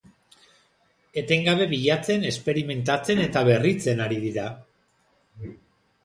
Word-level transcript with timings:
Etengabe 1.21 1.67
bilatzen, 1.73 2.25
esperimentatzen 2.29 3.21
eta 3.25 3.43
berritzen 3.49 4.01
ari 4.07 4.17
dira. 4.25 4.47